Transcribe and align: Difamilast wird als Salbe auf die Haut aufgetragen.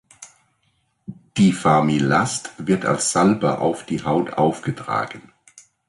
Difamilast 1.37 2.53
wird 2.57 2.85
als 2.85 3.11
Salbe 3.11 3.59
auf 3.59 3.85
die 3.85 4.03
Haut 4.03 4.33
aufgetragen. 4.33 5.31